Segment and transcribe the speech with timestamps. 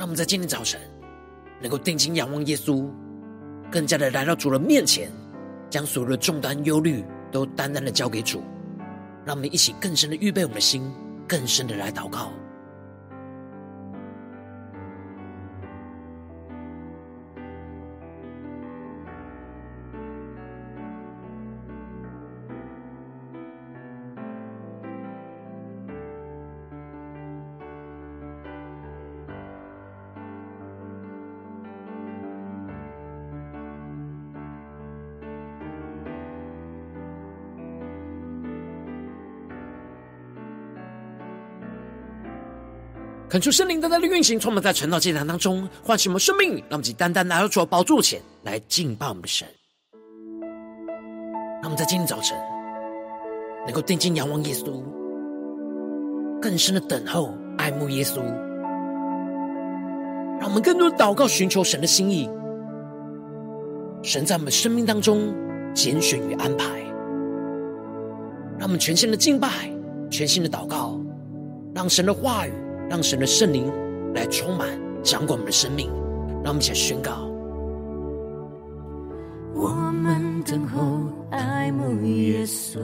[0.00, 0.80] 让我们在今天早晨
[1.60, 2.88] 能够定睛仰望耶稣，
[3.70, 5.10] 更加的来到主的面前，
[5.68, 8.42] 将所有的重担、忧虑都单单的交给主。
[9.26, 10.90] 让我们一起更深的预备我们的心，
[11.28, 12.32] 更深的来祷告。
[43.30, 49.46] 恳求圣灵单单的运行，充满在晨祷祭坛当中，唤醒我们生命，让我们单单来到主的宝座前来敬拜我们的神。
[51.62, 52.36] 让我们在今天早晨
[53.66, 54.82] 能够定睛仰望耶稣，
[56.42, 58.20] 更深的等候爱慕耶稣。
[60.40, 62.28] 让我们更多的祷告，寻求神的心意。
[64.02, 65.32] 神在我们生命当中
[65.72, 66.64] 拣选与安排，
[68.58, 69.48] 让我们全新的敬拜，
[70.10, 71.00] 全新的祷告，
[71.72, 72.52] 让神的话语。
[72.90, 73.72] 让神的圣灵
[74.12, 74.68] 来充满、
[75.00, 75.88] 掌管我们的生命，
[76.42, 77.30] 让我们一起来宣告。
[79.54, 82.80] 我们等候爱慕耶稣，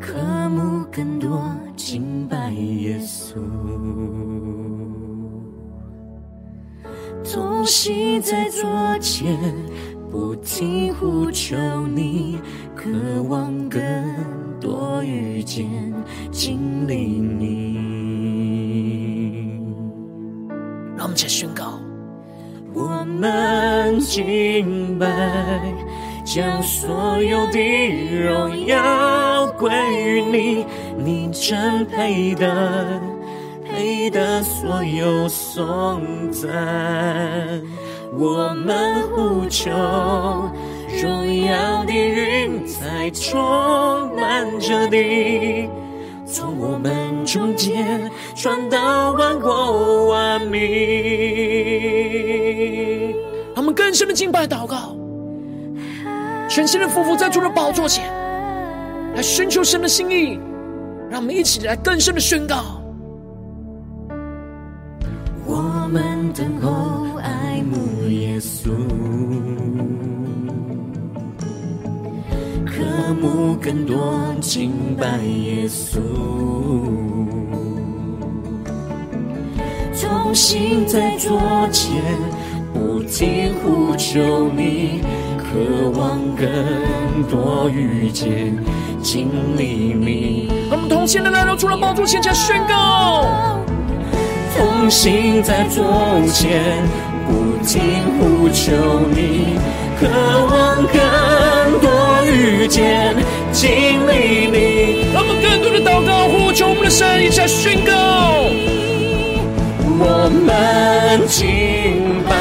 [0.00, 0.16] 渴
[0.50, 1.42] 慕更多
[1.76, 3.34] 敬拜耶稣，
[7.24, 8.62] 同行在桌
[9.00, 9.36] 前，
[10.12, 11.56] 不停呼求
[11.88, 12.38] 你，
[12.76, 12.88] 渴
[13.28, 13.80] 望更
[14.64, 15.66] 多遇见，
[16.32, 17.74] 经历你。
[20.96, 21.78] 让我们一起宣告：
[22.72, 25.06] 我们敬拜，
[26.24, 27.60] 将所有的
[28.24, 29.70] 荣耀归
[30.02, 30.64] 于你，
[30.96, 33.02] 你真配得，
[33.62, 36.00] 配得所有颂
[36.32, 36.50] 赞。
[38.16, 39.70] 我们呼求。
[41.02, 43.40] 荣耀的云彩充
[44.16, 45.68] 满着你，
[46.26, 50.60] 从我们中间传到万国万民。
[53.54, 54.96] 他们更深的敬拜祷告，
[56.48, 58.04] 全心的夫妇在主的宝座前，
[59.14, 60.38] 来寻求神的心意。
[61.10, 62.82] 让我们一起来更深的宣告：
[65.46, 68.70] 我们等候爱慕耶稣。
[73.24, 75.96] 慕更多敬拜耶稣，
[79.98, 81.40] 重新在桌
[81.72, 82.02] 前，
[82.74, 85.00] 不停呼求你，
[85.38, 88.54] 渴望更多遇见，
[89.02, 90.52] 经历你。
[90.70, 93.24] 我们同心的来到主的宝座前，加宣告：
[94.54, 95.82] 同行在桌
[96.30, 96.60] 前，
[97.26, 97.80] 不停
[98.18, 99.56] 呼求你，
[99.98, 100.06] 渴
[100.44, 101.00] 望更
[101.78, 101.90] 多
[102.26, 103.14] 遇遇见
[103.52, 105.12] 经历你。
[105.12, 107.92] 让我们更多的祷告，呼求我们的神，一起来宣告。
[109.96, 112.34] 我们敬拜，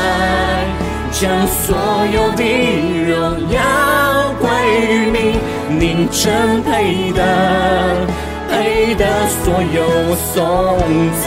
[1.11, 1.77] 将所
[2.11, 2.43] 有的
[3.07, 3.13] 荣
[3.51, 3.59] 耀
[4.41, 4.49] 归
[4.81, 5.15] 于你，
[5.77, 7.21] 你真配得，
[8.49, 9.05] 配得
[9.43, 10.33] 所有颂
[11.23, 11.25] 赞。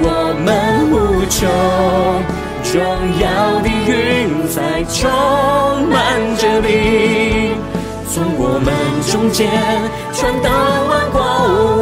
[0.00, 0.06] 我
[0.42, 0.48] 们
[0.90, 0.92] 呼
[1.28, 2.37] 求。
[2.74, 2.84] 荣
[3.18, 5.08] 耀的云彩充
[5.88, 7.54] 满着你，
[8.10, 8.68] 从我们
[9.10, 9.48] 中间
[10.12, 10.50] 传到
[10.84, 11.18] 万国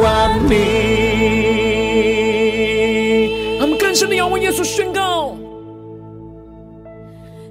[0.01, 0.55] 万民。
[3.59, 5.35] 他们更深的仰望耶稣，宣告：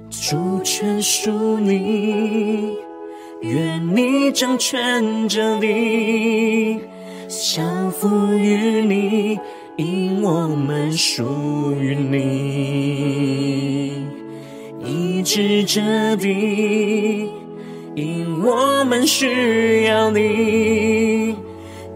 [0.09, 2.75] 主权属你，
[3.41, 6.79] 愿你掌权着地，
[7.27, 9.39] 降服于你。
[9.77, 12.17] 因我们属于你，
[14.83, 17.29] 医治这地，
[17.93, 21.35] 因我们需要你，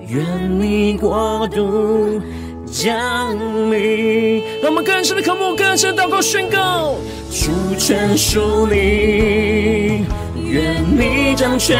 [0.07, 0.24] 愿
[0.60, 2.22] 你国度
[2.68, 3.36] 降
[3.72, 4.44] 临。
[4.62, 6.94] 让我们更深的渴慕，更深的祷告宣告：
[7.31, 7.50] 主
[7.80, 10.06] 权属你，
[10.36, 11.80] 愿你掌权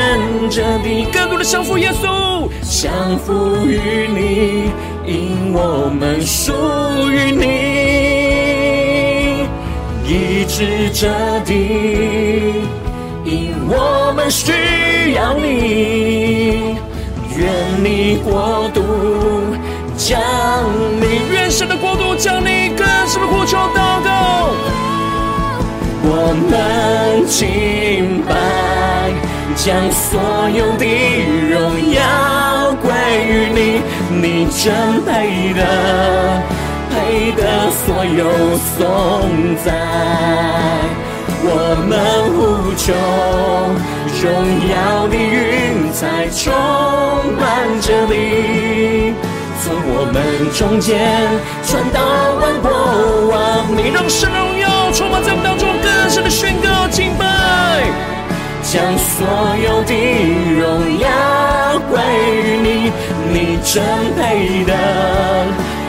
[0.50, 4.72] 这地，更多的降服耶稣，降服于你。
[5.12, 6.54] 因我们属
[7.12, 7.44] 于你，
[10.08, 11.10] 一直这
[11.42, 11.52] 地；
[13.26, 14.54] 因我们需
[15.14, 16.78] 要你，
[17.36, 17.44] 愿
[17.84, 18.82] 你国度
[19.98, 20.18] 降
[21.02, 24.08] 临，愿神的国度降临，更深的呼求祷告。
[26.04, 28.32] 我们敬拜，
[29.58, 31.41] 将所有的荣
[33.52, 33.82] 你。
[34.22, 35.62] 你真配得，
[36.90, 37.40] 配得
[37.72, 38.20] 所有
[38.76, 38.80] 颂
[39.64, 39.68] 赞。
[41.44, 41.48] 我
[41.90, 41.92] 们
[42.36, 42.40] 呼
[42.78, 42.94] 求，
[44.22, 44.26] 荣
[44.70, 46.54] 耀的云彩充
[47.40, 47.42] 满
[47.82, 49.16] 着你，
[49.64, 50.16] 从我们
[50.54, 50.90] 中间
[51.66, 51.98] 传到
[52.36, 52.70] 万国
[53.32, 53.34] 万
[53.72, 53.86] 民。
[53.86, 57.26] 你让神荣耀充满在我们当中，更深的宣告敬拜，
[58.62, 59.26] 将所
[59.58, 59.94] 有的
[60.60, 61.10] 荣耀
[63.32, 63.58] 你。
[63.64, 63.82] 真
[64.18, 64.74] 配得，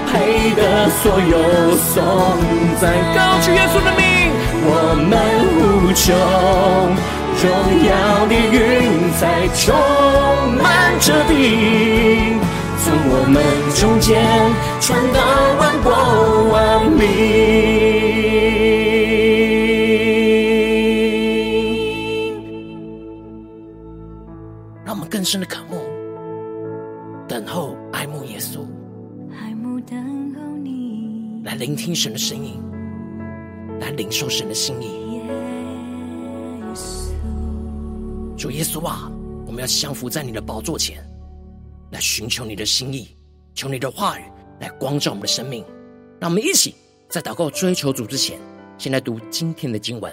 [0.06, 0.60] 配得
[1.02, 1.36] 所有
[1.76, 1.92] 颂
[2.80, 2.82] 赞。
[3.12, 4.00] 高举耶稣的名，
[4.64, 4.68] 我
[5.10, 5.10] 们
[5.58, 6.06] 呼求，
[7.42, 7.44] 荣
[7.88, 7.90] 耀
[8.28, 8.60] 的云
[9.18, 9.20] 彩
[9.56, 9.74] 充
[10.62, 10.64] 满
[11.00, 11.30] 着地，
[12.84, 13.34] 从我们
[13.74, 14.10] 中间
[14.80, 15.18] 传到
[15.58, 15.86] 万国
[16.52, 16.54] 万
[16.92, 17.00] 民。
[24.84, 25.71] 让我们更深的渴慕。
[31.62, 32.60] 聆听神的声音，
[33.78, 35.20] 来领受神的心意。
[38.36, 39.08] 主耶稣啊，
[39.46, 41.08] 我们要降服在你的宝座前，
[41.92, 43.16] 来寻求你的心意，
[43.54, 44.24] 求你的话语
[44.58, 45.64] 来光照我们的生命。
[46.18, 46.74] 让我们一起
[47.08, 48.40] 在祷告追求主之前，
[48.76, 50.12] 先来读今天的经文。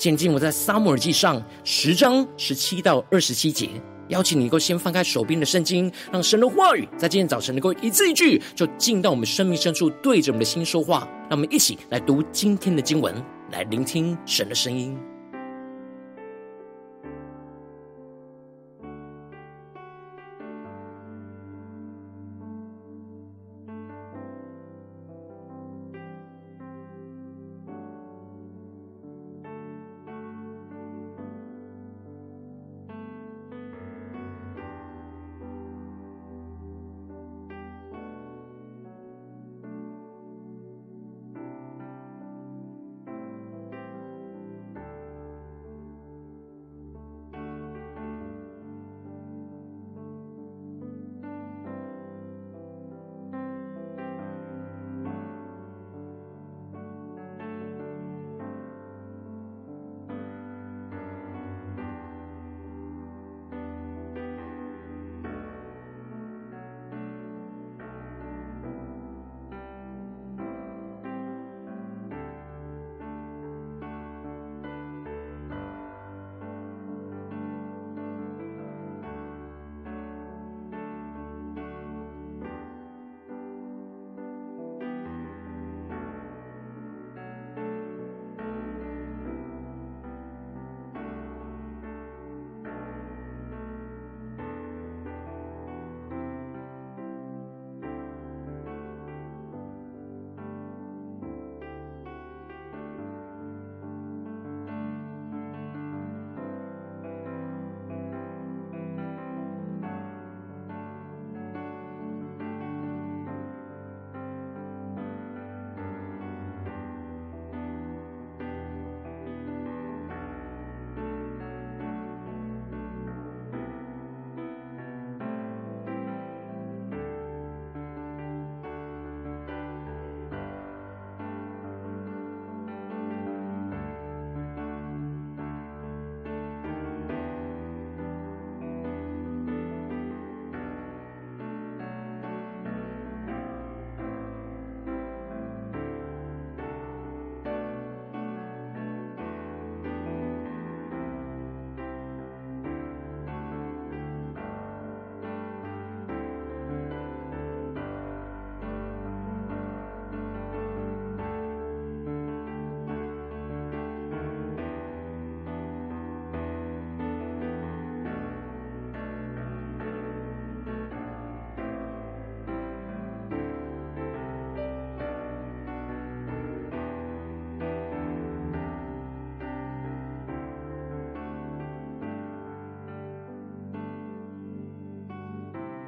[0.00, 3.70] 今天经文在撒母耳记上十章十七到二十七节。
[4.12, 11.08] 邀请你能够先放开手边的圣经，让神的话语在今天早晨能够一字一句就进到我们生命深处，对着我们的心说话。
[11.30, 13.14] 让我们一起来读今天的经文，
[13.50, 15.11] 来聆听神的声音。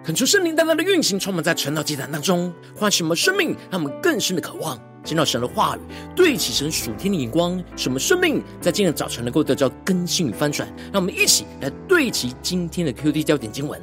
[0.05, 5.81] 恳求圣灵单单的运行，充满在晨祷祭坛当中，唤醒我们生命，让我们更深的渴望见到神的话语，
[6.15, 10.69] 对齐神属天的眼光，使我们生命在今日早晨能够得到更新与翻转。
[10.93, 13.81] 让我们一起来对齐今天的 QD 焦点经文，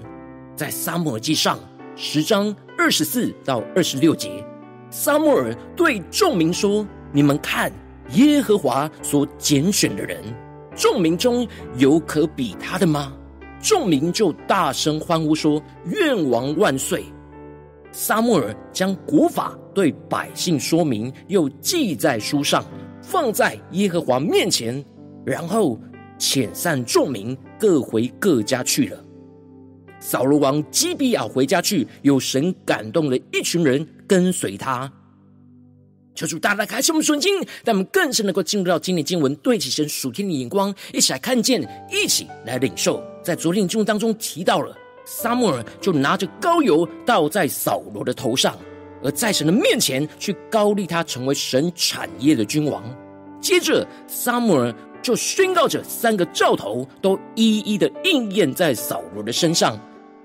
[0.55, 1.57] 在撒母耳记上
[1.95, 4.45] 十章二十四到二十六节，
[4.91, 7.73] 撒母耳对众民说：“你们看，
[8.11, 10.23] 耶和华所拣选的人，
[10.75, 11.47] 众民中
[11.77, 13.11] 有可比他的吗？”
[13.62, 17.03] 众民就大声欢呼说：“愿王万岁！”
[17.94, 22.65] 撒母耳将国法对百姓说明，又记在书上，
[23.01, 24.84] 放在耶和华面前，
[25.25, 25.80] 然后
[26.18, 29.03] 遣散众民，各回各家去了。
[30.00, 34.91] 扫罗王击逼亚回家去，有神感动了一群人跟随他。
[36.13, 43.01] 求主大大开启我们属灵经，让我们更深能够进入到今天经文，对起神属天的眼光，一起来看见，一起来领受。
[43.24, 44.75] 在昨天经文当中提到了，
[45.06, 48.58] 撒母耳就拿着膏油倒在扫罗的头上，
[49.03, 52.84] 而在神的面前去膏立他成为神产业的君王。
[53.39, 59.80] 接着，撒母耳就宣告着三个兆头都一一的应验在扫罗的身上，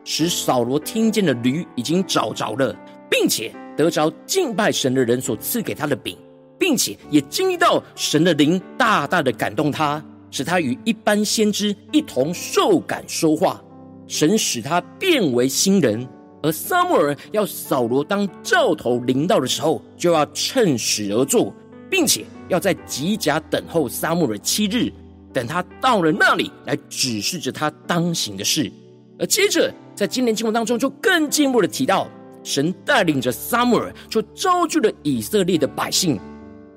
[0.04, 2.74] 使扫罗听见的驴已经找着了，
[3.08, 3.54] 并且。
[3.76, 6.16] 得着敬拜神的人所赐给他的饼，
[6.58, 13.62] 并且也经历到神的灵大大的感动他，使他与一般先知一同受感说话。
[14.06, 16.06] 神使他变为新人。
[16.42, 21.52] 而撒母耳要扫罗当兆头临到的时候，就要趁时而坐，
[21.90, 24.92] 并且要在吉甲等候撒母耳七日，
[25.32, 28.70] 等他到了那里来指示着他当行的事。
[29.18, 32.06] 而接着在今年经文当中，就更进一步的提到。
[32.46, 36.16] 神带领着撒母耳，就招聚了以色列的百姓，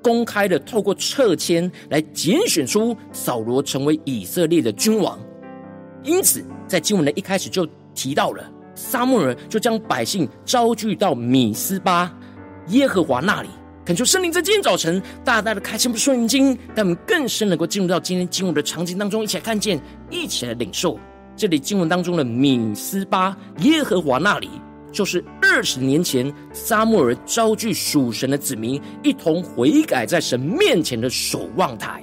[0.02, 5.16] 公开的透过册签来拣选出扫罗成为以色列的君王。
[6.02, 8.42] 因此，在经文的一开始就提到了
[8.74, 12.12] 撒母耳就将百姓招聚到米斯巴
[12.70, 13.48] 耶和华那里，
[13.84, 20.98] 恳求圣灵在今天早晨大大的开启我们属灵经，让我们更深能够进入到今天经文的场景当中，一起来看见，一起来领受
[21.36, 24.50] 这里经文当中的米斯巴耶和华那里。
[24.92, 32.02] 就是二十年前，撒母耳招聚属神的子民，一同悔改在神面前的守望台。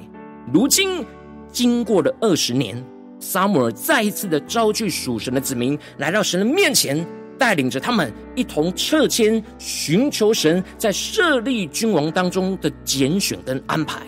[0.54, 1.06] 如今
[1.52, 2.82] 经过了二十年，
[3.20, 7.06] 撒母耳再一次的招聚属神的子民，来到神的面前，
[7.38, 14.02] 带领着他们一同撤迁，寻求神在设立君王当中的拣选跟安排。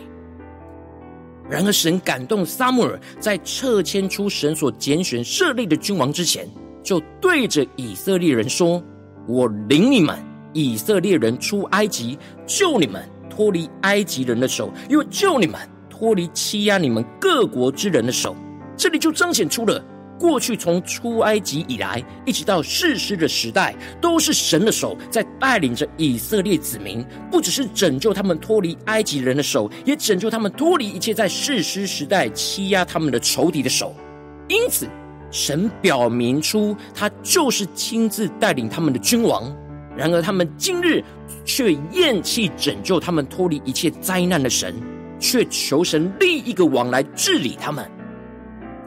[1.50, 6.48] 然而，神感动撒母耳，在撤迁出神所拣选设立的君王之前。
[6.84, 8.82] 就对着以色列人说
[9.28, 10.18] ：“我领你们
[10.54, 12.18] 以色列人出埃及，
[12.48, 15.60] 救你们脱离埃及人的手，又救你们
[15.90, 18.36] 脱离欺压你们各国之人的手。”
[18.76, 19.84] 这里就彰显出了
[20.18, 33.94] 过去从出埃及以来，一直到士师的时代，都是神的手在带领着以色列子民，不只是拯救他们脱离埃及人的手，也拯救他们脱离一切在士师时代欺压他们的仇敌的手。
[34.48, 34.88] 因此。
[35.32, 39.56] 神表明出他就是亲自带领他们的君王，
[39.96, 41.04] 然而他们今日
[41.46, 44.74] 却厌弃拯救他们脱离一切灾难的神，
[45.20, 47.90] 却求神立一个王来治理他们。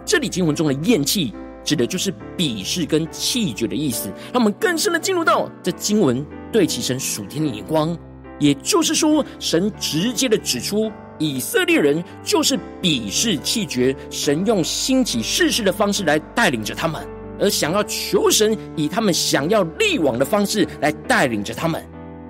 [0.04, 1.32] 这里经文中的厌弃，
[1.62, 4.08] 指的就是鄙视跟弃绝的意思。
[4.32, 7.96] 让我们更深的进入到这经文对齐神属天的眼光，
[8.40, 10.90] 也就是说，神直接的指出。
[11.18, 17.06] 以色列人就是鄙视弃绝神，用兴起士师的方式来带领着他们，
[17.38, 21.84] 而想要求神以他们想要立王的方式来带领着他们。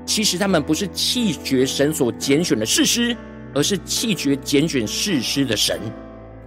[0.04, 3.16] 其实他们不是弃绝神所拣选的士师，
[3.54, 5.78] 而是弃绝拣选士师的神。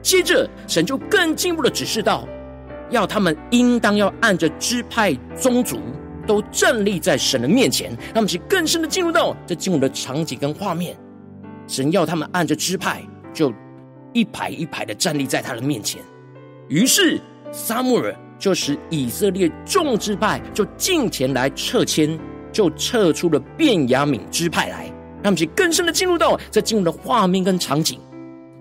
[0.01, 2.27] 接着，神就更进一步的指示道，
[2.91, 5.79] 要他们应当要按着支派宗族
[6.27, 10.95] 都站立在神的面前，他们是更深的进入到这进入的场景跟画面。
[11.67, 13.01] 神要他们按着支派，
[13.33, 13.53] 就
[14.13, 16.01] 一排一排的站立在他的面前。
[16.67, 17.19] 于是
[17.51, 22.19] 撒母耳就使以色列众支派就进前来撤迁，
[22.51, 24.85] 就撤出了便雅悯支派来。
[25.23, 27.99] 让我们去更深的进入到这经文的画面跟场景。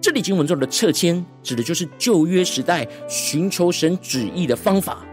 [0.01, 5.05] 这里经文中的撤迁，指的就是旧约时代寻求神旨意的方法。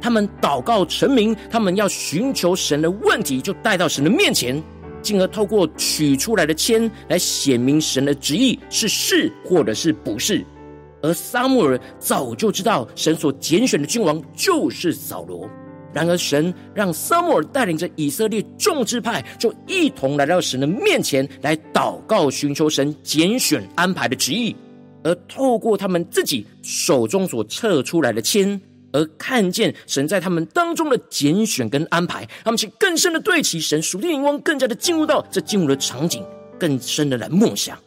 [0.00, 4.62] 他们祷告成名，他们要寻求神的问题，就带到神的面前。
[5.02, 10.44] 进而透过取出来的签来显明神的旨意是是或者是不是，
[11.02, 15.48] 而撒母耳早就知道神所拣选的君王就是扫罗。
[15.92, 24.54] 然而神让撒母耳带领着以色列众支派，就一同来到神的面前来祷告，寻求神拣选安排的旨意。
[25.04, 28.60] 而透过他们自己手中所测出来的签，
[28.98, 36.24] 而看见神在他们当中的拣选跟安排，他们去更深的对齐神属天灵光，更加的进入到这进入的场景，
[36.58, 37.78] 更深的来梦想。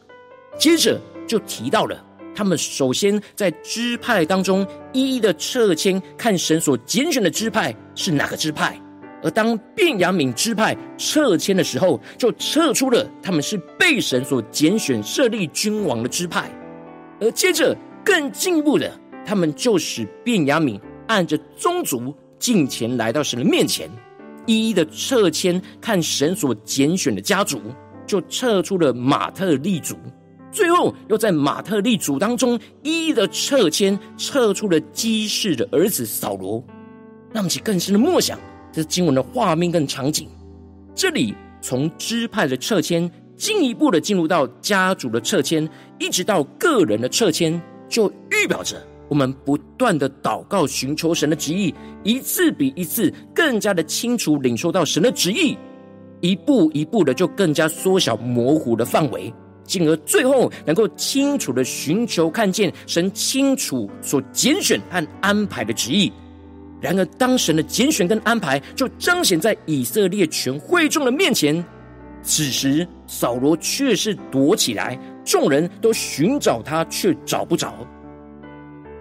[0.58, 2.02] 接着就提到了，
[2.34, 8.80] 他们首先在支派当中一一的撤迁，看神所拣选的支派是哪个支派。
[9.22, 16.50] 而当便雅悯支派撤迁的时候，就撤出了他们是被神所拣选设立君王的支派。
[17.20, 18.90] 而接着更进一步的，
[19.24, 23.90] 他们就使便雅悯按着宗族进前来到神的面前，
[24.46, 27.60] 一一的撤迁看神所拣选的家族，
[28.06, 29.96] 就撤出了马特利族。
[30.50, 36.62] 最后又在马特利族当中一一的撤迁，撤出了基士的儿子扫罗。
[37.32, 38.38] 让其更深的默想。
[38.70, 40.28] 这是经文的画面跟场景，
[40.94, 55.54] 这里从支派的撤迁进一步的进入到家族的撤迁，一直到个人的撤迁，就预表着我们不断的祷告寻求神的旨意，一次比一次更加的清楚领受到神的旨意，
[56.22, 59.30] 一步一步的就更加缩小模糊的范围，
[59.64, 66.10] 进而最后能够清楚的寻求看见神清楚所拣选和安排的旨意。
[66.80, 71.62] 然而，当神的拣选跟安排就彰显在以色列全会众的面前，
[72.22, 77.74] 此时扫罗却是躲起来，众人都寻找他，却找不着。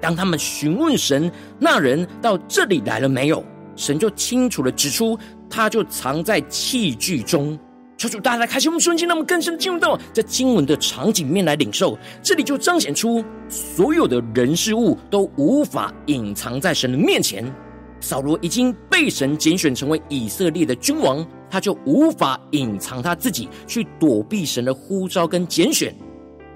[0.02, 3.44] 当他们询问神，那人到这里来了没有？
[3.76, 5.18] 神就清楚的指出，
[5.50, 7.58] 他就藏在器具中。
[7.98, 11.98] 求主大家开启我们瞬间，让我们更深进入到这经文的场景面来领受。
[12.22, 17.46] 这里就彰显出所有的人事物都无法隐藏在神的面前。
[18.00, 25.96] 扫罗已经被神拣选成为以色列的君王，他就无法隐藏他自己，去躲避神的呼召跟拣选。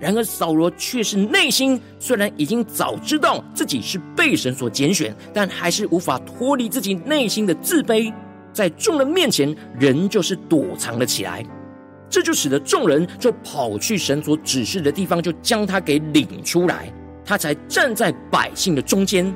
[0.05, 8.13] 然而，扫罗却是内心虽然已经早知道自己是被神所拣选，但还是无法脱离自己内心的自卑，
[8.53, 11.43] 在众人面前仍旧是躲藏了起来。
[12.07, 16.93] 这就使得众人就跑去神所指示的地方，就将他给领出来，
[17.25, 19.33] 他才站在百姓的中间。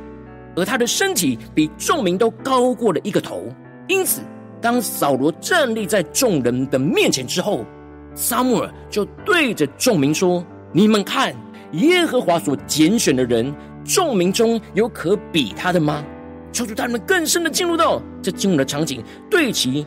[0.55, 3.51] 而他的身体比众民都高过了一个头，
[3.87, 4.21] 因此，
[4.61, 7.65] 当扫罗站立在众人的面前之后，
[8.13, 11.35] 撒母耳就对着众民说：“你们看，
[11.71, 13.53] 耶和华所拣选的人，
[13.83, 16.03] 众民中有可比他的吗？”
[16.51, 19.85] 求主他们更深的进入到这经文的场景，对齐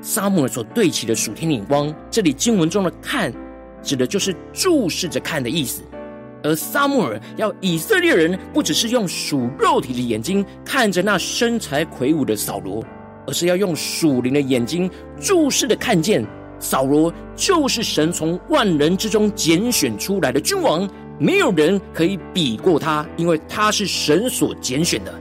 [0.00, 1.94] 撒母耳所对齐的属天眼光。
[2.10, 3.32] 这里经文中的“看”，
[3.82, 5.82] 指的就是注视着看的意思。
[6.42, 12.82] 而撒母耳要以色列人不只是用属肉体的眼睛看着那身材魁梧的扫罗，
[13.26, 14.90] 而是要用属灵的眼睛
[15.20, 16.24] 注视的看见
[16.60, 25.12] 扫罗就是神从万人之中拣选出来的君王，没有人可以比过他，因为他是神所拣选的。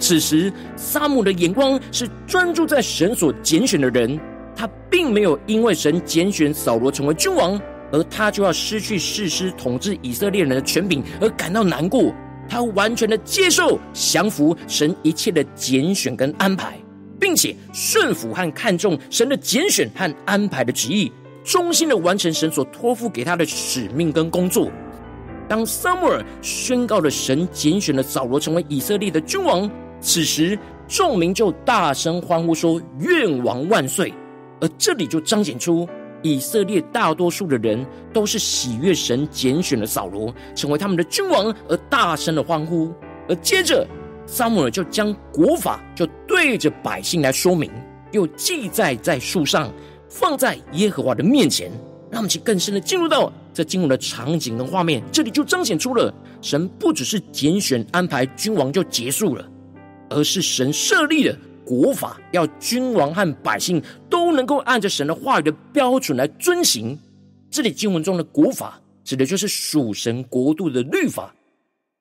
[0.00, 4.18] 此时撒母耳的眼光是专注在神所拣选的人，
[4.56, 7.60] 他并没有因为神拣选扫罗成为君王。
[7.94, 12.10] 而他就要失去士师统治以色列人的权柄，而感到难过。
[12.48, 16.81] 他完全的接受、降服神一切的拣选跟安排，
[17.22, 21.12] 并且顺服和看重神的拣选和安排的旨意，
[21.44, 24.68] 忠心的完成神所托付给他的使命跟工作。
[25.48, 30.58] 当撒母耳宣告了神拣选了扫罗成为以色列的君王，此时
[30.88, 34.12] 众民就大声欢呼说：“愿王万岁！”
[34.60, 35.88] 而这里就彰显出。
[36.22, 42.92] 以色列大多数的人都是喜悦神拣选了扫罗成为他们的君王，而大声的欢呼。
[43.28, 43.86] 而接着，
[44.26, 47.70] 撒母耳就将国法就对着百姓来说明，
[48.12, 49.72] 又记载在树上，
[50.08, 51.70] 放在耶和华的面前，
[52.10, 55.02] 让我们更深的进入到这经文的场景跟画面。
[55.12, 59.46] 这里就彰显出了神不只是拣选安排君王就结束了，
[60.08, 61.36] 而是神设立了。
[61.64, 63.80] 国法要君王和百姓
[64.10, 66.98] 都能够按着神的话语的标准来遵行。
[67.50, 71.32] 这里经文中的国法，指的就是属神国度的律法。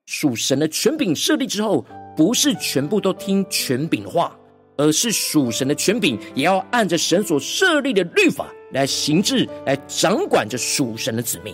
[0.07, 4.36] 属神的权柄设立之后，不是全部都听权柄的话，
[4.78, 11.54] 而是属神的权柄也要按着神所设立的律法来行治，来掌管着属神的子民。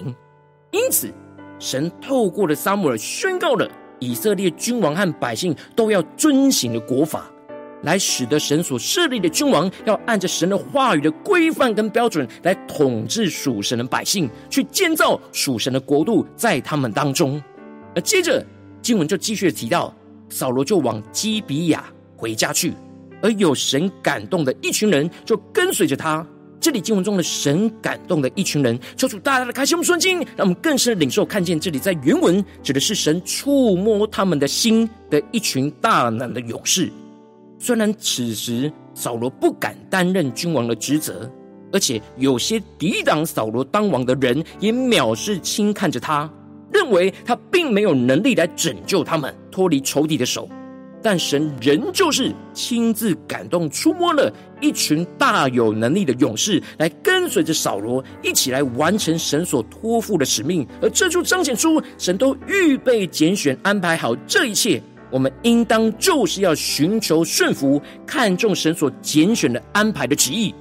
[0.72, 1.14] 因此，
[1.60, 7.32] 神透过了撒母耳宣告了以色列君王和百姓都要遵行的国法。
[7.84, 17.42] 来使得神所设立的君王要按着神的话语的规范跟标准来统治属神的百姓，去建造属神的国度在他们当中。
[17.94, 18.44] 而接着
[18.82, 19.96] 经文就继续提到，
[20.30, 21.86] 扫罗就往基比亚
[22.16, 22.74] 回家去，
[23.22, 26.26] 而有神感动的一群人就跟随着他。
[26.60, 36.92] 这里经文中的神感动的一群人，求主大大的开心我们顺经，让我们更深的领受看见，这里在原文指的是神触摸他们的心的一群大胆的勇士。
[37.60, 41.32] 虽然此时扫罗不敢担任君王的职责，
[41.72, 46.30] 而且有些抵挡扫罗当王的人也藐视轻看着他，
[46.72, 50.48] 认为他并没有能力来拯救他们脱离仇敌的手。
[51.00, 60.68] 但神仍旧是亲自感动，触摸了一群大有能力的勇士，来跟随着扫罗一起来完成神所托付的使命。
[60.82, 64.82] 而这就彰显出神都预备拣选安排好这一切。
[65.10, 70.54] 我们应当就是要寻求顺服，看重神所拣选的安排的旨意。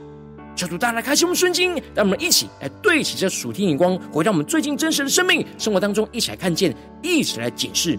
[0.57, 7.99] 求主大家开启我们圣经，让我们一起来对齐这属天眼光，回到我们最近真实的生命生活当中，一起来看见，一起来检视。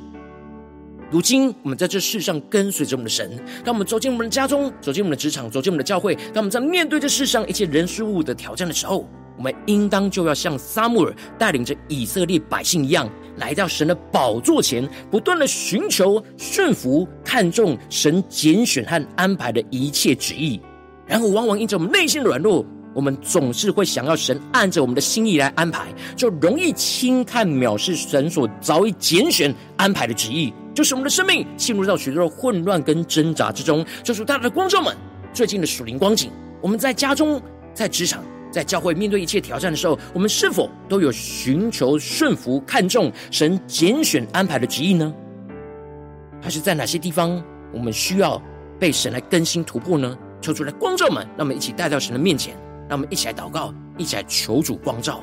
[1.12, 20.60] 如今，我们在这世上跟随着我们的神，当我们走进我们的家中，走进我们的职场，走进我们的教会，当我们在面对这世上一切人事物的挑战的时候，我们应当就要像撒母耳带领着以色列百姓一样，来到神的宝座前，不断的寻求顺服，看重神拣选和安排的一切旨意。
[21.08, 30.54] 然后，往往因着我们内心的软弱，我们总是会想要神按着我们的心意来安排，就容易轻看藐视神所早已拣选安排的旨意。
[30.74, 34.96] 就是我们的生命进入到许多的混乱跟挣扎之中，就是大家的光照们
[35.34, 36.30] 最近的属灵光景。
[36.62, 37.42] 我们在家中、
[37.74, 45.14] 在职场、在教会面对一切挑战的时候，我们是否都有寻求顺服、看重神拣选安排的旨意呢？
[46.42, 47.44] 还是在哪些地方
[47.74, 48.42] 我们需要
[48.78, 50.18] 被神来更新突破呢？
[50.42, 52.56] 求主来光照们，让我们一起带到神的面前，
[52.88, 55.22] 让我们一起来祷告，一起来求主光照。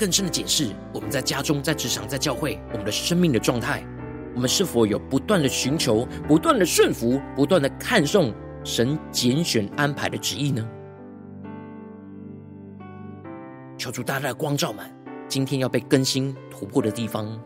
[0.00, 3.84] 更深的解释，我们在家中、在职场、在教会，我们的生命的状态，
[4.34, 8.32] 我们是否有不断的寻求、不断的顺服、不断的看重
[8.64, 10.66] 神拣选安排的旨意呢？
[13.76, 14.90] 求主大大的光照们，
[15.28, 17.38] 今天要被更新突破的地方。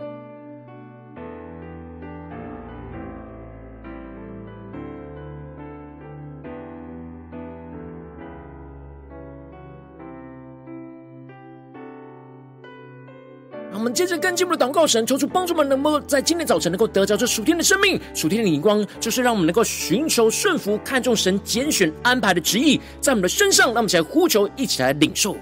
[13.85, 23.67] 我们接着更进一步的祷告神，求主帮助我们，能够在今天早晨能够得着这属天的生命、属天的眼光，就是让我们能够寻求顺服、看重神拣选安排的旨意，在我们的身上。
[23.67, 25.37] 让我们一起来呼求，一起来领受。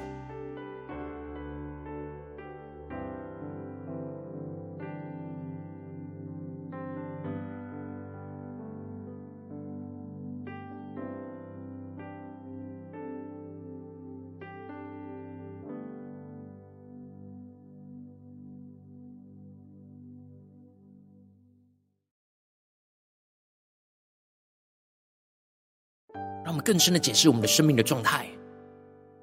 [26.65, 28.27] 更深的检视我们的生命的状态，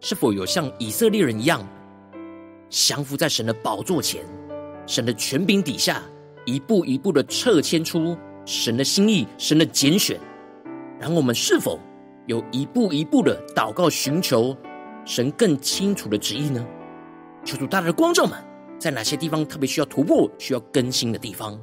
[0.02, 1.68] 是否有像以色列人一样，
[2.70, 4.24] 降服在神的宝座前、
[4.86, 6.04] 神的权柄底下，
[6.46, 10.20] 一步一步的撤迁出神的心意、神的拣选。
[11.00, 11.80] 然后我们是否
[12.28, 14.56] 有一步一步的祷告，寻求
[15.06, 16.66] 神更清楚的旨意呢？
[17.46, 18.38] 求主大大的光照们，
[18.78, 21.60] 在哪些地方特别需要突破、需要更新的地方？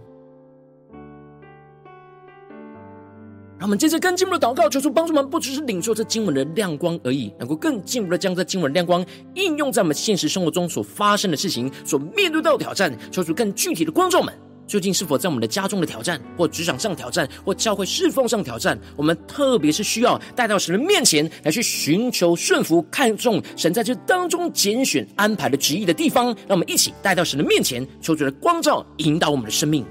[3.59, 9.03] 让我们接着更进一步的祷告，求主帮助我们，不只是领受这经文的亮光而已，能够更进一步的将这经文的亮光
[9.35, 12.95] 应用在我们现实生活中所发生的事情、所面对到的挑战。
[13.11, 14.35] 求主更具体的光照们，
[14.67, 18.79] 究竟是否在我们的家中的挑战，或职场上挑战，或教会侍奉上挑战？
[18.95, 26.27] 我们特别是需要带到神的面前来去寻求顺服、看重神在这当中拣选安排的旨意的地方。
[26.47, 29.83] 让我们一起带到神的面前，求主的光照引导我们的生命。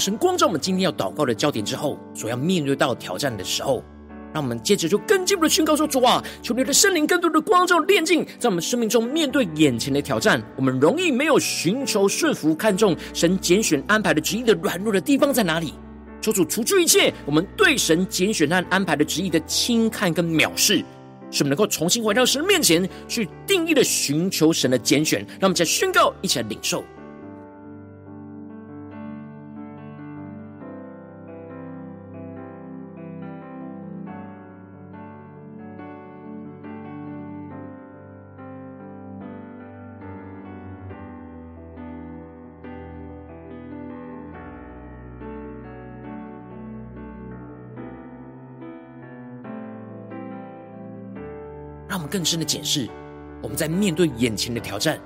[0.00, 3.84] 神光照我们今天要祷告的焦点之后，所要面对到挑战的时候，
[4.32, 15.74] 让我们接着就更进一步的宣告说：主啊，求你的圣灵更多的光照炼净，在我们生命中面对眼前的挑战，我们容易没有寻求顺服、看重神拣选安排的旨意的软弱的地方在哪里？
[16.22, 20.78] 求主除去一切我们对神拣选和安排的旨意的轻看跟藐视，
[21.30, 25.20] 使我们能够重新回到神面前去定义的寻求神的拣选。
[25.40, 26.84] 让我们再宣告，一起来领受。
[51.90, 52.88] 让我们更深的检视，
[53.42, 54.96] 我们在面对眼前的挑战，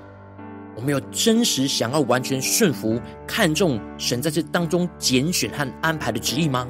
[0.75, 6.67] 我们有真实想要完全顺服、看重神在这当中拣选和安排的旨意吗？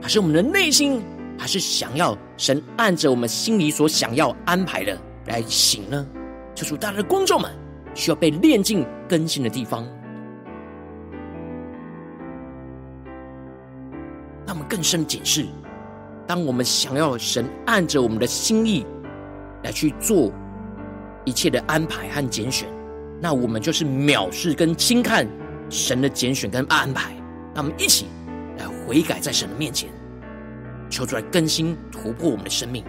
[0.00, 1.02] 还是我们的内心
[1.36, 6.06] 还是想要神按着我们心里所想要安排的来行呢？
[6.54, 7.50] 求主大家的观众们
[7.96, 9.84] 需要被炼净更新的地方，
[14.46, 15.46] 让我们更深的检视。
[16.26, 18.86] 当我们想要神按着我们的心意
[19.62, 20.32] 来去做
[21.24, 22.68] 一切的安排和拣选，
[23.20, 25.26] 那我们就是藐视跟轻看
[25.68, 27.14] 神的拣选跟安排。
[27.54, 28.06] 那我们一起
[28.58, 29.88] 来悔改，在神的面前，
[30.90, 32.84] 求出来更新突破我们的生命。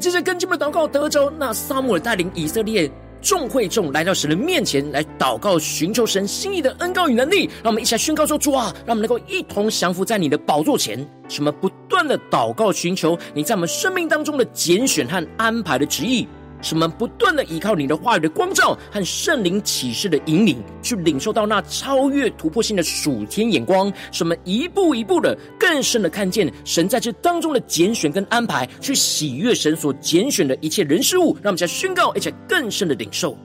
[0.00, 7.44] 们接着跟进我们的祷告，德州那撒母耳带领以色列众会众来到神的面前来祷告，寻求神心意的恩膏与能力。
[7.62, 16.26] 让我们一起来宣告说：主啊，让我们能够一同降服在你的宝座前，什么不断的祷告寻求你在我们生命当中的拣选和安排的旨意。
[16.62, 23.92] 使我们不断的依靠你的话语的光照和圣灵启示的引领，去领受到那超越突破性的属天眼光。
[24.12, 31.34] 使我们一步一步的更深的看见神在这当中的拣选跟安排，去喜悦神所拣选的一切人事物。
[31.42, 33.36] 让我们再宣告，而且更深的领受。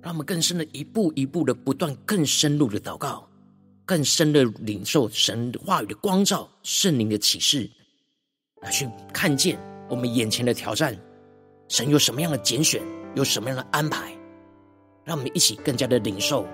[0.00, 3.27] 让我们更深的一步一步的不断更深入的祷告。
[3.88, 7.70] 更深的领受神话语的光照，圣灵的启示，
[8.60, 10.94] 来去看见我们眼前的挑战，
[11.68, 12.82] 神有什么样的拣选，
[13.14, 14.14] 有什么样的安排，
[15.06, 16.46] 让我们一起更加的领受。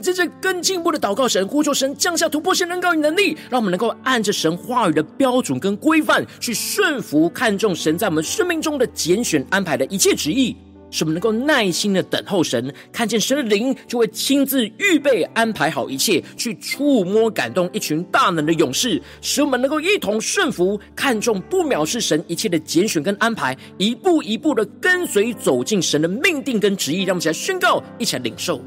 [0.00, 10.56] 们接着更进一步的祷告神，呼求神降下突破性恩膏与能力，让我们能够按着神话语的标准跟规范去顺服、看重神在我们生命中的拣选安排的一切旨意，
[10.90, 28.64] 使我们能够耐心的等候神，看见神的灵就会亲自预备安排好一切，去触摸感动一群大能的勇士，使我们能够一同顺服、看重不藐视神一切的拣选跟安排，一步一步的跟随走进神的命定跟旨意，让我们一起来宣告，一起来领受。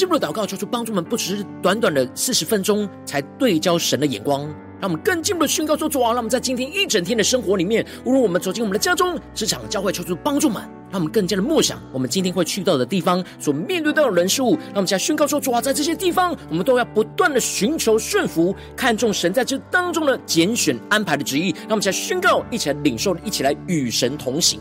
[0.00, 4.48] 进一步的祷告，求主帮助我们，不只是短短的四十分钟才对焦神的眼光。
[4.80, 14.52] 让我们更进一步的宣告说：主啊，让我们在今天一整天的生活里面，无论我们走进我们的家中、职场、教会，求主帮助我们，让我们更加的默想我们今天会去到的地方，所面对到的人事物。
[14.52, 21.50] 让我们现在宣告说：主啊，在这些地方，我们都要不断的寻求顺服，看重神在这当中的拣选安排的旨意。
[21.68, 24.60] 让我们现在宣告，一起来领受，一起来与神同行。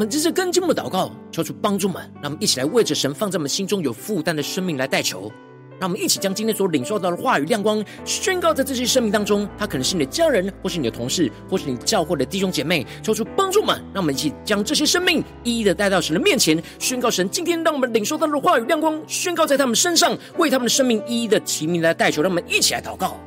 [0.00, 2.02] 我们这次更进一步祷告，求主帮助们。
[2.22, 5.30] 让我们一起来为着神放在我们心中有负担的生命来代求。
[5.78, 9.46] 让我们一起将今天所领受到的话语亮光宣告在这些生命当中。
[9.58, 12.86] 他可能是你的家人，或是你的同事，或是你教会的弟兄姐妹。
[13.02, 13.76] 求主帮助们。
[13.92, 22.22] 让我们一起将这些生命一一的带到神的面前，宣告神今天让我们领受到的话语亮光宣告在他们身上，为他们的生命一一的提名来代求。
[22.22, 23.20] 让我们一起来祷告。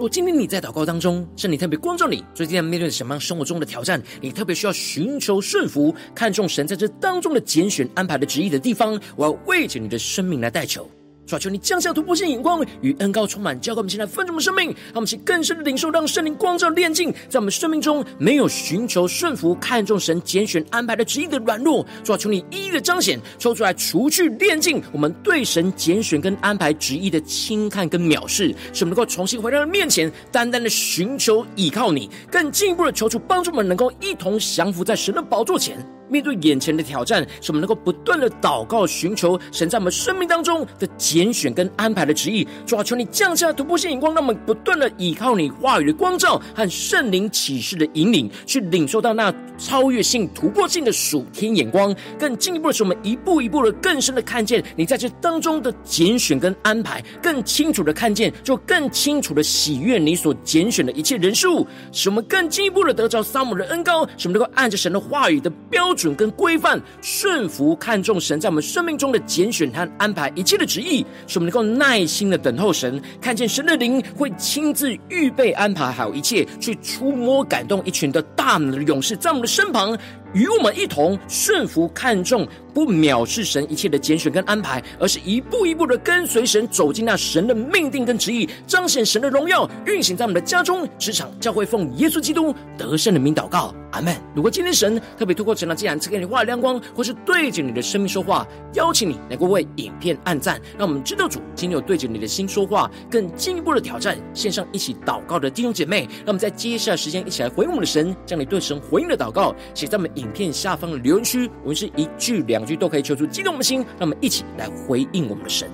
[0.00, 4.02] 如果今天你在祷告当中，圣灵特别光照你，最近在面对什么生活中的挑战？
[4.22, 10.90] 你特别需要寻求顺服，看重神在这当中的拣选安排的旨意的地方，我要为着你的生命来代求。
[11.30, 21.86] 主啊，求你降下突破性眼光与恩膏充满，教给我们现在分盛的生命，让我们去更深的领受，让圣灵光照炼净，在我们生命中没有寻求顺服、看重神拣选安排的旨意的软弱。
[22.02, 35.78] 主啊，求你一一的彰显，抽出来除去炼净我们对神拣选跟安排旨意的轻看跟藐视，使我们能够重新回到面前，单单的寻求倚靠你，更进一步的求主帮助我们，能够一同降服在神的宝座前。
[36.10, 42.46] 面对眼前的挑战，使我们能够不断的祷告，寻求神在我们生命当中的拣选跟安排的旨意。
[42.66, 51.94] 主啊，求你降下突破性眼光，让我们不断的依靠你话语的光照和圣灵启示的引领，去领受到那超越性、突破性的属天眼光。
[52.18, 65.99] 更进一步的是，我们一步一步的更深的看见你在这当中的拣选跟安排，更清楚的看见，就更清楚的喜悦你所拣选的一切人数，使我们更进一步的得着撒母的恩膏，使我们能够按着神的话语的标准。
[66.00, 79.96] 准跟规范顺服，看重神在我们生命中的拣选和安排一切的旨意，使我们能够耐心的等候神，看见神的灵会亲自预备安排好一切，去触摸感动一群的大能的勇士在我们的身旁。
[80.32, 94.14] 与我们一同顺服，看重不藐视神一切的拣选跟安排，而是一步一步的跟随神，走进那神的命定跟旨意，彰显神的荣耀，运行在我们的家中、职场、教会，奉耶稣基督得胜的名祷告，阿门。
[94.34, 110.08] 如果今天神特别透过神的，既然赐给你话语亮光，或是对着你的生命说话，邀请你能够为影片按赞，让我们知道主今天有对着你的心说话，更进一步的挑战，线上一起祷告的弟兄姐妹，让我们在接下来时间一起来回应我们的神，将你对神回应的祷告写在我们。
[110.20, 115.68] 影片下方的留言区，我们是一句两句都可以求出激动的心，让我们一起来回应我们的神。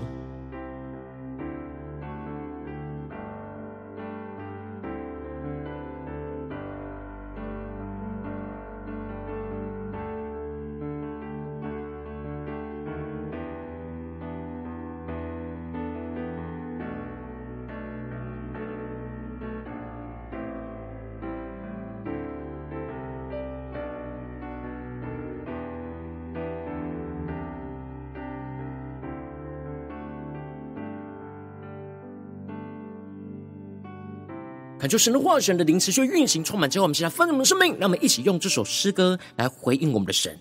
[34.86, 37.76] 恳求神的话、神的灵持续运行，充满之后，我们现在丰盛的生命。
[37.80, 40.32] 让我们一起用这首诗歌来回应我们的神，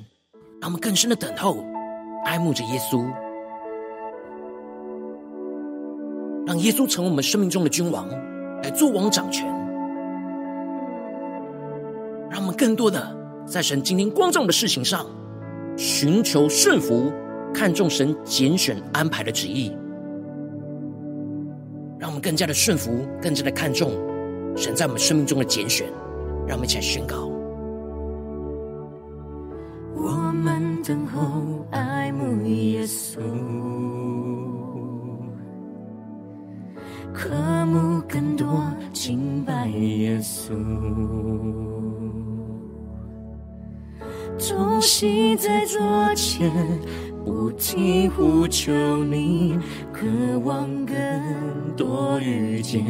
[0.62, 1.66] 让我们更深的等候、
[2.24, 3.04] 爱慕着耶稣，
[6.46, 8.08] 让耶稣成为我们生命中的君王，
[8.62, 9.48] 来做王掌权。
[12.30, 13.18] 让我们更多的
[13.48, 15.08] 在神今天光照的事情上，
[15.76, 17.12] 寻求顺服，
[17.52, 19.76] 看重神拣选安排的旨意。
[21.98, 23.92] 让我们更加的顺服，更加的看重
[24.56, 25.88] 神在我们生命中的拣选。
[26.48, 27.28] 让我们一起来宣告：
[29.96, 33.20] 我们等候爱慕耶稣，
[37.12, 37.32] 渴
[37.66, 40.54] 慕更多敬拜耶稣，
[44.38, 45.80] 众星在左
[46.14, 46.52] 前。
[47.26, 48.72] 不停呼求
[49.04, 49.58] 你，
[49.92, 50.06] 渴
[50.44, 50.96] 望更
[51.76, 52.86] 多遇见、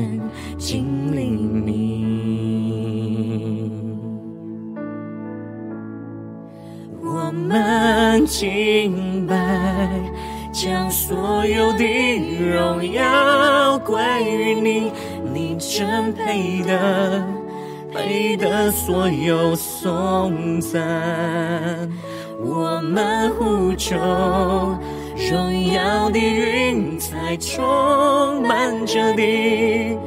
[0.57, 2.11] 经历你。
[7.01, 9.88] 我们敬拜，
[10.51, 11.86] 将所有的
[12.53, 14.91] 荣耀归于你，
[15.33, 17.25] 你真配得，
[17.93, 21.89] 配得所有颂赞。
[22.38, 29.97] 我们呼求，荣耀的云彩充满着你，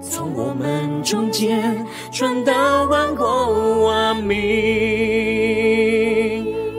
[0.00, 4.34] 从我们中间传到万国万民。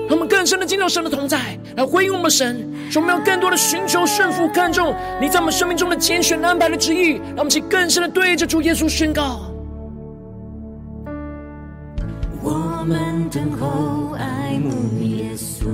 [0.10, 9.39] 他们更深的进入神的同在，来回应我们神，说我们要更多的寻求顺服，看重你在我们生命中的拣选安排的旨意，让我们去更深的对着主耶稣宣告。
[12.88, 14.70] 们等候爱慕
[15.04, 15.66] 耶稣，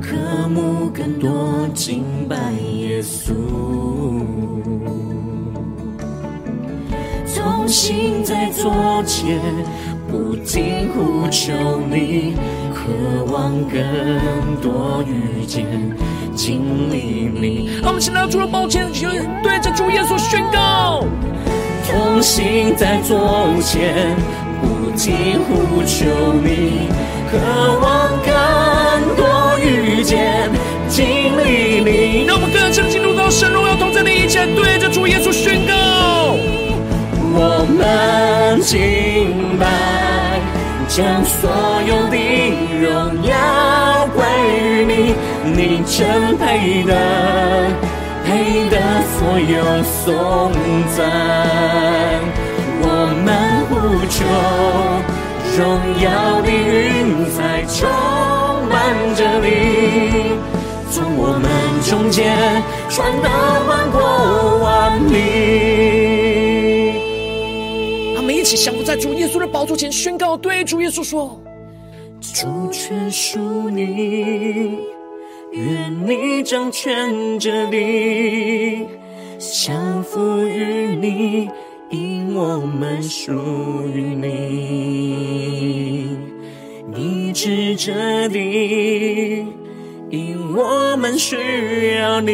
[0.00, 3.32] 渴慕更多敬拜耶稣，
[7.32, 8.72] 同行在左
[9.06, 9.40] 前，
[10.08, 11.52] 不停呼求
[11.88, 12.34] 你，
[12.74, 13.80] 渴望更
[14.60, 15.64] 多遇见
[16.34, 17.70] 经历你。
[17.84, 18.84] 我们现在除了抱歉，
[19.44, 21.04] 对着主耶稣宣告。
[21.86, 24.14] 同行在左前，
[24.60, 26.06] 不停呼求
[26.42, 26.88] 你，
[27.30, 27.38] 渴
[27.80, 28.32] 望更
[29.16, 30.50] 多遇见
[30.88, 31.04] 经
[31.38, 32.24] 历你。
[32.26, 36.36] 让我们更深进入到神荣耀同在的一切，对着主耶稣宣告：
[37.34, 40.40] 我们敬拜，
[40.88, 41.50] 将所
[41.86, 42.16] 有的
[42.80, 44.24] 荣耀归
[44.58, 45.14] 于你，
[45.54, 48.01] 你真配得。
[48.32, 48.76] 配得
[49.12, 50.50] 所有颂
[50.96, 51.04] 赞，
[52.80, 52.84] 我
[53.22, 53.28] 们
[53.68, 53.70] 呼
[54.08, 54.24] 求，
[55.58, 55.60] 荣
[56.00, 57.76] 耀的云彩充
[58.70, 58.74] 满
[59.14, 60.32] 着你，
[60.90, 61.44] 从我们
[61.82, 62.24] 中间
[62.88, 63.28] 传到
[63.68, 64.00] 万国
[64.64, 65.12] 万民。
[68.16, 71.38] 他们一起降伏在主耶稣的宝座前，宣告对主耶稣说：
[72.32, 74.78] 主权属你。
[75.52, 78.86] 愿你掌权这地，
[79.38, 81.50] 降服于你，
[81.90, 83.32] 因我们属
[83.94, 84.28] 于你；
[86.90, 87.92] 你治这
[88.30, 89.46] 地，
[90.08, 91.36] 因我们需
[91.98, 92.32] 要你。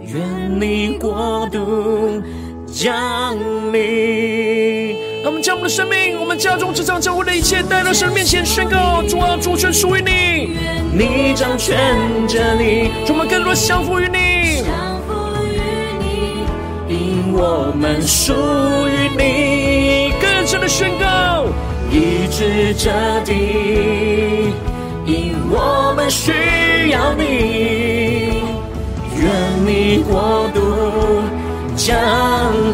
[0.00, 2.20] 愿你国度
[2.66, 3.36] 降
[3.72, 4.96] 临。
[5.24, 10.35] 我们将我们的生命、我们家中、职场、教会的一切带到神面前宣告：主啊，主权属于你，
[10.98, 11.76] 你掌权
[12.26, 15.12] 着你，主我们更多降服于你，降服
[15.44, 15.60] 于
[16.00, 16.46] 你，
[16.88, 18.32] 因我们属
[18.88, 20.14] 于你。
[20.18, 21.44] 更深的宣告：
[21.90, 22.90] 医治这
[23.26, 24.54] 地，
[25.04, 28.40] 因我们需要你。
[29.18, 29.30] 愿
[29.66, 30.60] 你国度
[31.76, 31.94] 降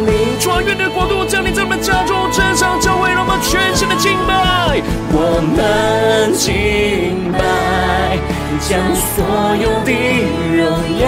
[0.07, 0.39] 临。
[0.39, 2.31] 主啊，愿你的国度降临在我们家中。
[2.55, 4.82] 上教会，让我们全新的敬拜。
[5.15, 5.17] 我
[5.55, 7.39] 们敬拜，
[8.61, 8.81] 将
[9.13, 9.21] 所
[9.61, 9.93] 有的
[10.57, 10.65] 荣
[10.99, 11.05] 耀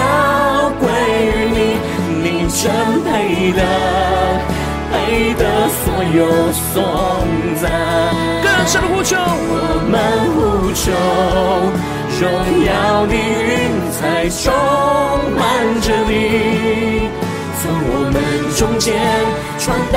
[0.79, 0.83] 归
[1.25, 1.59] 于你，
[2.23, 2.61] 你真
[3.03, 3.09] 配
[3.53, 3.61] 得，
[4.93, 4.95] 配
[5.41, 5.43] 得
[5.81, 5.83] 所
[6.15, 6.21] 有
[6.53, 6.73] 颂
[7.63, 7.65] 赞。
[8.43, 9.53] 更深的呼求，我
[9.89, 9.97] 们
[10.35, 10.37] 呼
[10.77, 10.85] 求，
[12.21, 12.23] 荣
[12.67, 12.69] 耀
[13.07, 14.53] 的云彩充
[15.35, 15.43] 满
[15.81, 16.13] 着你。
[17.63, 18.17] 从我们
[18.55, 18.93] 中间
[19.59, 19.97] 传到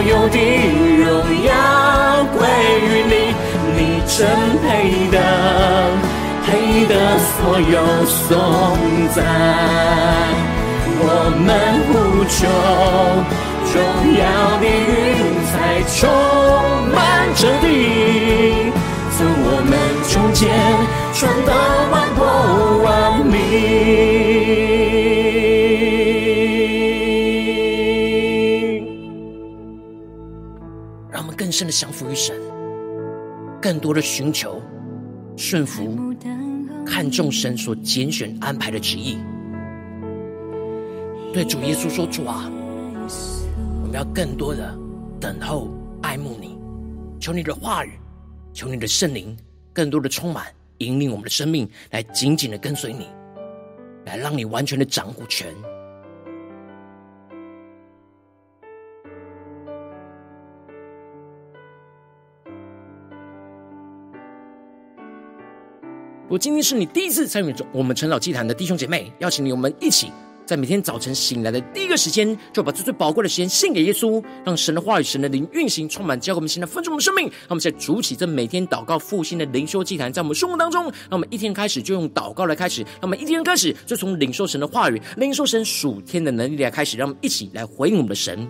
[0.00, 0.38] 所有的
[1.04, 1.08] 荣
[1.44, 1.52] 耀
[2.32, 2.40] 归
[2.80, 3.14] 于你，
[3.76, 4.16] 你真
[4.62, 4.66] 配
[5.10, 5.14] 得，
[6.46, 6.48] 配
[6.86, 7.28] 得所
[7.60, 7.76] 有
[8.06, 8.26] 颂
[9.14, 9.18] 赞。
[11.02, 11.04] 我
[11.44, 11.46] 们
[11.84, 11.92] 呼
[12.30, 12.48] 求，
[13.74, 13.76] 荣
[14.16, 14.22] 耀
[14.56, 14.88] 的云
[15.52, 15.52] 彩
[15.98, 16.08] 充
[16.94, 16.98] 满
[17.34, 17.64] 着地。
[19.18, 19.70] 从我们
[20.08, 20.48] 中间，
[21.12, 21.52] 传到
[21.92, 22.24] 万国
[22.84, 22.88] 万
[23.26, 24.99] 民。
[31.60, 32.34] 深的降服于神，
[33.60, 34.62] 更多的寻求
[35.36, 35.94] 顺服，
[36.86, 39.18] 看重神所拣选安排的旨意。
[41.34, 42.50] 对主耶稣说：“主啊，
[43.82, 44.74] 我们要更多的
[45.20, 45.68] 等候、
[46.00, 46.56] 爱慕你。
[47.20, 47.90] 求你的话语，
[48.54, 49.36] 求你的圣灵，
[49.70, 50.46] 更多的充满、
[50.78, 53.06] 引领我们的生命，来紧紧的跟随你，
[54.06, 55.54] 来让你完全的掌握权。”
[66.30, 70.12] 果今天是你第一次参与我们晨老祭坛的弟兄姐妹，邀请你我们一起。
[70.46, 77.24] 在每天早晨醒来的第一个时间，就把这最宝贵的时间献给耶稣，让神的话语、神的灵运行，充满，交给我们现在分盛我们生命。
[77.24, 88.48] 让我们在主起这每天祷告复兴的灵修祭坛，在我们生活当中，让我们一天开始就用祷告来开始，让我们一天开始就从领受神的话语、领受神属天的能力来开始，让我们一起来回应我们的神。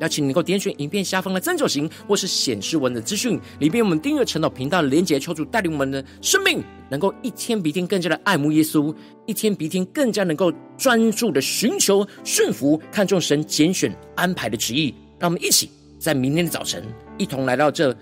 [0.00, 8.94] 邀请你能够点选影片下方的三角形，或是显示文的资讯里边，我们订阅陈祷频道的连结，求主带领我们的生命，能够一天比一天更加的爱慕耶稣，
[9.26, 14.94] 一天比一天更加能够专注的寻求顺服，看重神拣选安排的旨意。
[15.18, 16.82] 让我们一起在明天的早晨，
[17.18, 17.94] 一同来到这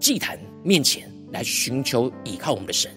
[0.00, 2.90] 祭坛面前来寻求倚靠我们的神。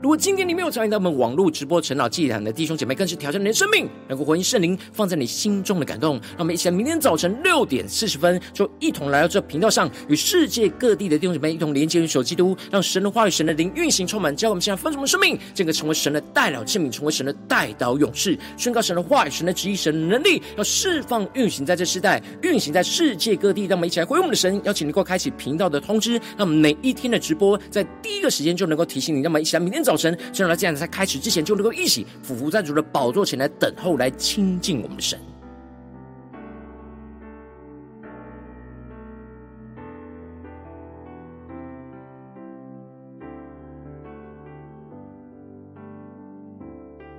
[0.00, 6.14] 如果今天你没有参与到我们网络直播陈老祭坛的弟兄姐妹，更是挑战你的生命，能够回应圣灵放在你心中的感动。
[6.14, 23.64] 让我们一起来，明天早晨六点四十分，就一同来到这频道上，与世界各地的弟兄姐妹一同连接、与手基督，让神的话语、神的灵运行充满，教我们现在丰盛的生命，这个成为神的代祷器皿，成为神的代祷勇士，宣告神的话语、神的旨意、神的能力，要释放运行在这世代，运行在世界各地。
[23.64, 29.22] 让我们一起来回应我们的神，邀请能够开启频道的通知，让我们每一天的直播在第一个时间就能够提醒你。
[29.22, 35.18] 让我们一起来，明天早早晨，圣让这样在开始之前就能够一起俯伏在主的宝座前来等候，来亲近我们的神。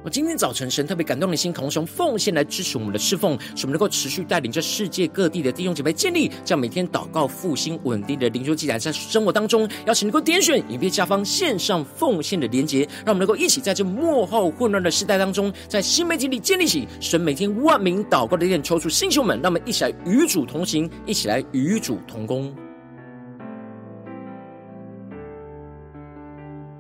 [0.02, 22.56] 我今天早晨，神特别感动的心，同时奉献来支持我们的侍奉，使我们能够持续带领着世界各地的弟兄姐妹建立这样每天祷告复兴稳定的灵修祭坛，在生活当中，邀请能够点选影片下方线上奉献的连结，让我们能够一起在这幕后混乱的时代当中，在新媒体里建立起神每天万名祷告的殿，求主星球们，让我们一起来与主同行，一起来与主同工。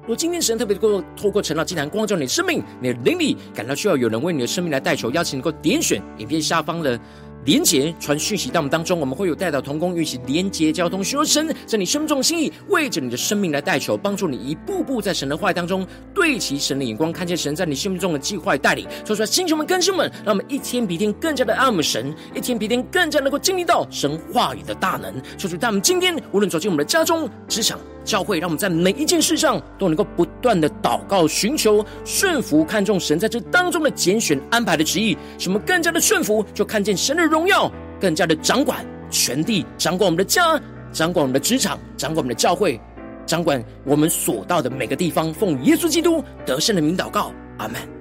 [0.09, 6.99] 若今天神特别透过透过晨祷祭坛光照你的生命，你的灵里感到需要有人为你的生命来代求，邀请能够点选影片下方的
[7.45, 18.87] 连结传讯息到我们当中，我们会有代祷同工，与其连结交通，寻求神在你生命中的心意，为着你的生命来代求，帮助你一步步在神的话语当中对齐神的眼光，看见神在你生命中的计划带领。
[19.05, 25.13] 说出来，弟兄们、更新们，让我们一天比一天更加的爱慕神，一天比一天更加能够经历到神话语的大能。
[25.37, 27.79] 说出，他们今天无论走进我们的家中、职场、
[28.09, 35.15] 教会，让我们在每一件事上都能够不断的祷告、寻求、顺服，看重神在这当中的拣选安排的旨意。
[35.37, 40.59] 什么更加的顺服，就看见神的荣耀更加的掌管全地，掌管我们的家，
[40.91, 42.81] 掌管我们的职场，掌管我们的教会，
[43.27, 45.31] 掌管我们所到的每个地方。
[45.31, 47.98] 奉耶稣基督得胜的名祷告，阿门。